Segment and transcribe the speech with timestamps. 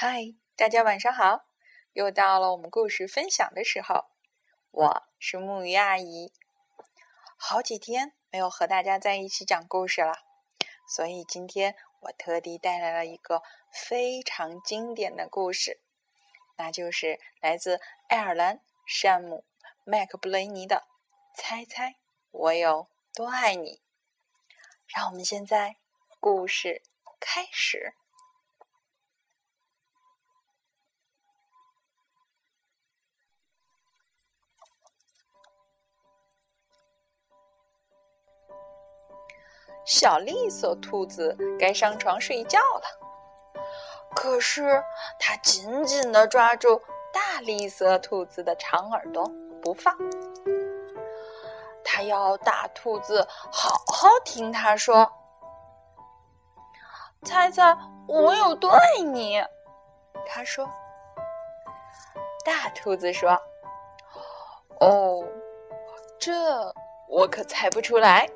[0.00, 1.44] 嗨，大家晚上好！
[1.92, 4.04] 又到了我们故事分享的时候，
[4.70, 6.32] 我是木鱼阿姨。
[7.36, 10.12] 好几天没有和大家在一起讲故事了，
[10.86, 13.42] 所以今天我特地带来了一个
[13.72, 15.80] 非常经典的故事，
[16.56, 19.44] 那就是来自爱尔兰山姆
[19.82, 20.86] 麦克布雷尼的
[21.36, 21.96] 《猜猜
[22.30, 23.70] 我有多爱你》。
[24.86, 25.74] 让我们现在
[26.20, 26.82] 故事
[27.18, 27.94] 开始。
[39.88, 43.62] 小绿色兔子该上床睡觉了，
[44.14, 44.84] 可是
[45.18, 46.78] 它紧紧地抓住
[47.10, 49.24] 大绿色兔子的长耳朵
[49.62, 49.96] 不放。
[51.82, 55.10] 它要大兔子好好听它说
[57.24, 57.74] ：“猜猜
[58.06, 59.42] 我有多爱你？”
[60.28, 60.68] 他说。
[62.44, 63.40] 大兔子说
[64.80, 65.24] ：“哦，
[66.18, 66.30] 这
[67.08, 68.28] 我可猜不出来。”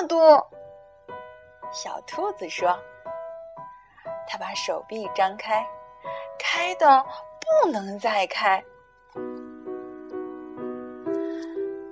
[0.00, 0.50] 么多，
[1.70, 2.74] 小兔子说
[4.26, 5.64] ：“它把手臂张开，
[6.38, 7.04] 开的
[7.62, 8.62] 不能再开。”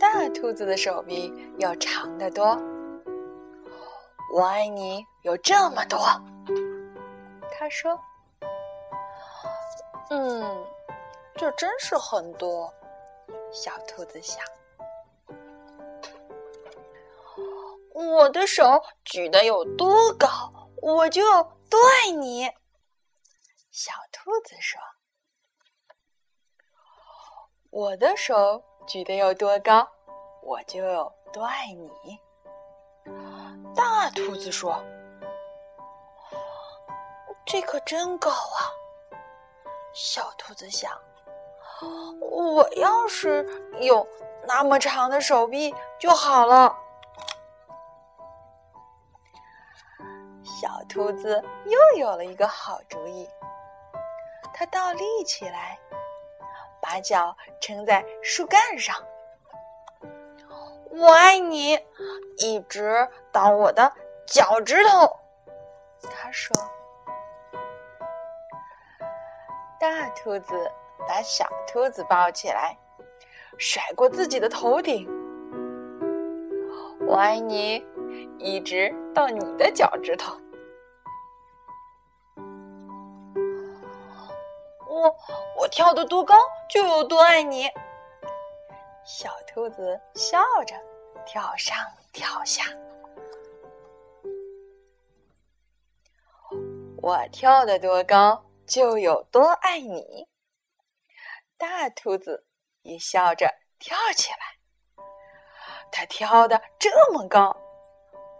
[0.00, 2.59] 大兔子的手臂要长得多。
[4.34, 5.98] 我爱你有这么多，
[7.53, 7.98] 他说
[10.11, 10.67] ：“嗯，
[11.34, 12.72] 这真是很多。”
[13.53, 14.43] 小兔子想。
[18.19, 20.29] 我的手举得有多高，
[20.83, 21.23] 我就
[21.71, 22.51] 多爱你。
[23.71, 24.81] 小兔子说
[27.71, 29.89] ：“我的手举得有多高，
[30.43, 32.19] 我就有多爱你。”
[33.77, 34.83] 大兔子说
[37.47, 38.59] ：“这可真高啊！”
[39.95, 40.91] 小兔子想
[42.21, 43.47] ：“我要是
[43.78, 44.05] 有
[44.45, 46.77] 那么长的手臂就好了。”
[50.61, 53.29] 小兔子又有了一个好主意，
[54.53, 55.79] 它倒立起来，
[56.83, 58.97] 把脚撑在树干上。
[60.91, 61.79] 我爱你，
[62.39, 63.93] 一直到我的
[64.27, 65.17] 脚趾头。
[66.03, 66.57] 他说
[69.79, 70.69] ：“大兔子
[71.07, 72.77] 把小兔子抱起来，
[73.59, 75.09] 甩过自己的头顶。
[77.07, 77.87] 我爱你，
[78.39, 80.37] 一直到你的脚趾头。”
[84.98, 85.16] 我
[85.56, 86.34] 我跳得多高，
[86.69, 87.70] 就有多爱你。
[89.04, 90.75] 小兔子笑着
[91.25, 91.76] 跳上
[92.12, 92.64] 跳下。
[97.00, 100.28] 我跳得多高，就有多爱你。
[101.56, 102.44] 大兔子
[102.82, 103.48] 也笑着
[103.78, 105.04] 跳起来。
[105.91, 107.56] 它跳得这么高，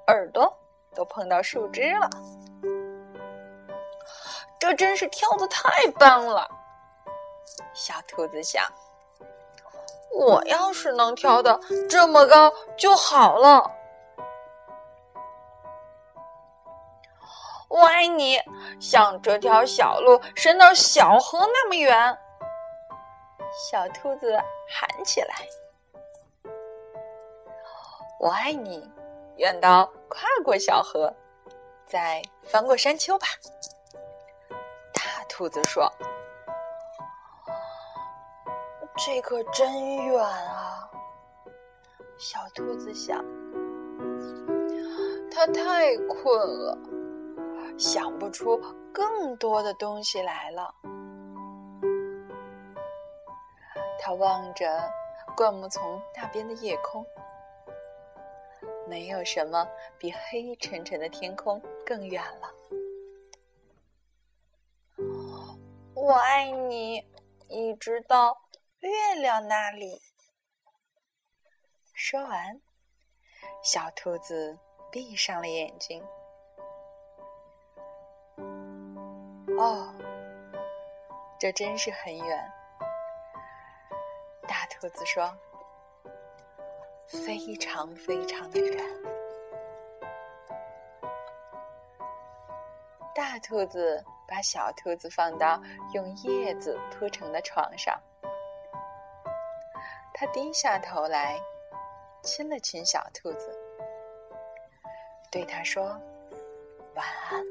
[0.09, 0.53] 耳朵
[0.95, 2.11] 都碰到树枝了。
[4.59, 6.49] 这真是跳的太棒了，
[7.73, 8.65] 小兔子想。
[10.11, 13.71] 我要是能跳的这么高就好了。
[17.69, 18.41] 我爱你，
[18.81, 22.19] 像这条小路伸到小河那么远。
[23.71, 24.37] 小兔子
[24.69, 25.35] 喊起来
[28.19, 28.91] ：“我爱你，
[29.37, 31.15] 远到跨过小河，
[31.87, 33.27] 再翻过山丘吧。”
[35.39, 35.89] 兔子说
[38.99, 40.91] ：“这可真远啊！”
[42.19, 43.25] 小兔子想，
[45.31, 46.77] 它太困了，
[47.79, 48.61] 想不出
[48.93, 50.75] 更多的东西来了。
[54.01, 54.83] 它望着
[55.37, 57.07] 灌木丛那边的夜空，
[58.89, 59.65] 没有什么
[59.99, 62.53] 比黑沉沉的天空更远了。
[66.09, 67.07] 我爱你，
[67.49, 68.41] 一直到
[68.79, 70.01] 月亮那里。
[71.93, 72.63] 说完，
[73.63, 74.59] 小兔子
[74.91, 76.03] 闭上了眼睛。
[79.59, 79.95] 哦，
[81.39, 82.53] 这真是很远。
[84.49, 85.31] 大兔子说
[87.07, 88.83] ：“非常非常的远。”
[93.15, 94.03] 大兔子。
[94.29, 95.59] 把小兔子放到
[95.95, 97.99] 用叶子铺成的床上，
[100.13, 101.41] 他低下头来，
[102.23, 103.51] 亲了亲小兔子，
[105.33, 105.99] 对他说
[106.95, 107.43] ：“晚安。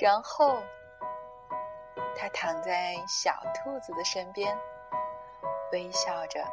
[0.00, 0.62] 然后，
[2.14, 4.54] 他躺在小兔子的身边，
[5.72, 6.44] 微笑着，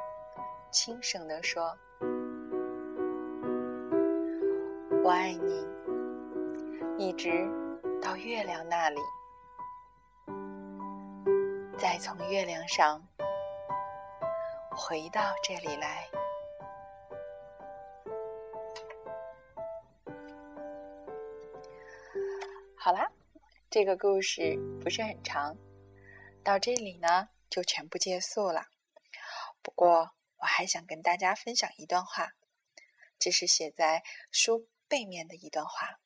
[0.71, 1.77] 轻声地说
[5.03, 5.67] ：“我爱你，
[6.99, 7.29] 一直
[8.01, 8.99] 到月亮那里，
[11.77, 13.07] 再从月亮上
[14.71, 16.09] 回到这里来。”
[22.75, 23.11] 好啦，
[23.69, 25.55] 这个故事不是很长，
[26.44, 28.65] 到这里呢就全部结束了。
[29.61, 32.31] 不过我还想跟大家分享一段话，
[33.19, 35.99] 这是写在书背面的一段话。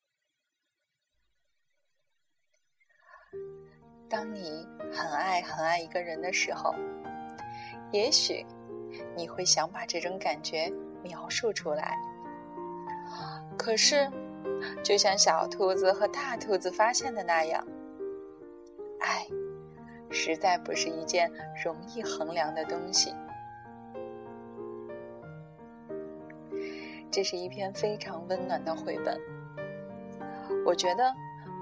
[4.09, 6.75] 当你很爱很爱一个人的时候，
[7.91, 8.45] 也许
[9.15, 10.71] 你会想把这种感觉
[11.03, 11.97] 描述出来，
[13.57, 14.09] 可是。
[14.83, 17.65] 就像小兔子和大兔子发现的那样，
[18.99, 19.25] 爱
[20.11, 21.31] 实在不是一件
[21.63, 23.11] 容易衡量的东西。
[27.09, 29.19] 这是一篇非常温暖的绘本。
[30.63, 31.11] 我觉得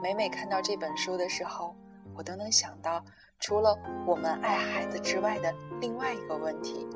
[0.01, 1.75] 每每看到这本书的时候，
[2.16, 3.04] 我都能想到，
[3.38, 6.88] 除了我们爱孩子之外的另外一个问题，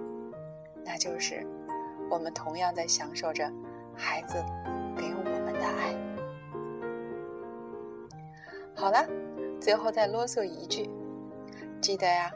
[0.86, 1.46] 那就是
[2.10, 3.52] 我们同样在享受着
[3.94, 4.42] 孩子
[4.96, 5.94] 给我们的爱。
[8.74, 9.06] 好了，
[9.60, 10.90] 最后再啰嗦一句，
[11.82, 12.32] 记得呀，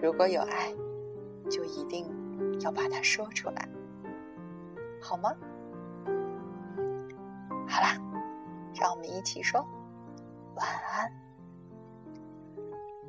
[0.00, 0.72] 如果有爱，
[1.50, 2.06] 就一定
[2.60, 3.68] 要把它说出来，
[5.00, 5.34] 好吗？
[7.66, 7.96] 好啦，
[8.74, 9.64] 让我们一起说
[10.60, 11.10] 晚安，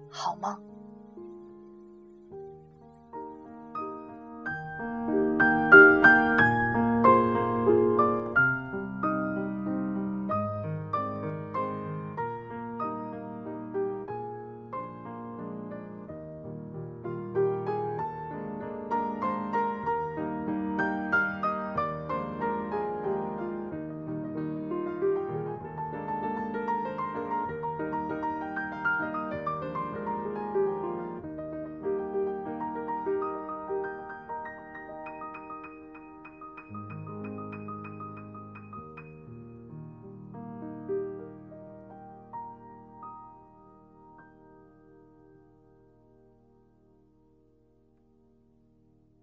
[0.10, 0.71] 好梦？